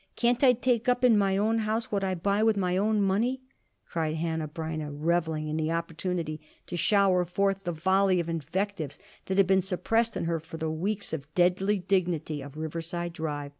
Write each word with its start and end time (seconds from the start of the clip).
Can't 0.15 0.43
I 0.43 0.53
take 0.53 0.89
up 0.89 1.03
in 1.03 1.15
my 1.15 1.37
own 1.37 1.59
house 1.59 1.91
what 1.91 2.03
I 2.03 2.15
buy 2.15 2.41
with 2.41 2.57
my 2.57 2.75
own 2.75 3.03
money?" 3.03 3.43
cried 3.85 4.15
Hanneh 4.15 4.47
Breineh, 4.51 4.89
reveling 4.91 5.47
in 5.47 5.57
the 5.57 5.71
opportunity 5.71 6.41
to 6.65 6.75
shower 6.75 7.23
forth 7.23 7.65
the 7.65 7.71
volley 7.71 8.19
of 8.19 8.27
invectives 8.27 8.97
that 9.25 9.37
had 9.37 9.45
been 9.45 9.61
suppressed 9.61 10.17
in 10.17 10.25
her 10.25 10.39
for 10.39 10.57
the 10.57 10.71
weeks 10.71 11.13
of 11.13 11.31
deadly 11.35 11.77
dignity 11.77 12.41
of 12.41 12.57
Riverside 12.57 13.13
Drive. 13.13 13.49